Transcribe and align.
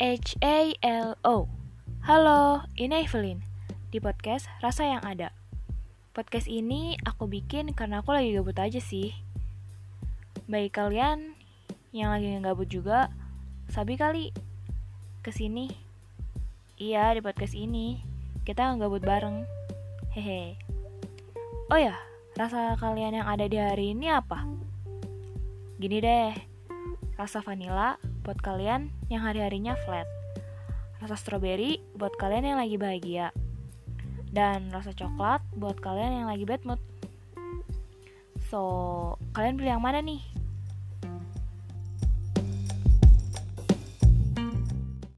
H 0.00 0.32
A 0.40 0.72
L 0.80 1.12
O. 1.28 1.44
Halo, 2.08 2.64
ini 2.72 3.04
Evelyn 3.04 3.44
di 3.92 4.00
podcast 4.00 4.48
Rasa 4.64 4.88
yang 4.88 5.04
Ada. 5.04 5.28
Podcast 6.16 6.48
ini 6.48 6.96
aku 7.04 7.28
bikin 7.28 7.76
karena 7.76 8.00
aku 8.00 8.16
lagi 8.16 8.32
gabut 8.32 8.56
aja 8.56 8.80
sih. 8.80 9.12
Bagi 10.48 10.72
kalian 10.72 11.36
yang 11.92 12.16
lagi 12.16 12.32
gabut 12.40 12.72
juga, 12.72 13.12
sabi 13.68 14.00
kali 14.00 14.32
ke 15.20 15.36
sini. 15.36 15.68
Iya, 16.80 17.12
di 17.12 17.20
podcast 17.20 17.52
ini 17.52 18.00
kita 18.48 18.80
gabut 18.80 19.04
bareng. 19.04 19.44
Hehe. 20.16 20.56
Oh 21.68 21.76
ya, 21.76 22.00
rasa 22.40 22.72
kalian 22.80 23.20
yang 23.20 23.28
ada 23.28 23.44
di 23.44 23.60
hari 23.60 23.92
ini 23.92 24.08
apa? 24.08 24.48
Gini 25.76 26.00
deh, 26.00 26.32
rasa 27.20 27.44
vanilla 27.44 28.00
buat 28.24 28.38
kalian 28.40 28.92
yang 29.08 29.24
hari-harinya 29.24 29.76
flat. 29.84 30.06
Rasa 31.00 31.16
strawberry 31.16 31.80
buat 31.96 32.12
kalian 32.20 32.54
yang 32.54 32.58
lagi 32.60 32.76
bahagia. 32.76 33.26
Dan 34.30 34.70
rasa 34.70 34.94
coklat 34.94 35.42
buat 35.58 35.80
kalian 35.82 36.22
yang 36.24 36.28
lagi 36.30 36.44
bad 36.46 36.62
mood. 36.62 36.80
So, 38.50 38.60
kalian 39.34 39.58
pilih 39.58 39.78
yang 39.78 39.84
mana 39.84 40.02
nih? 40.02 40.22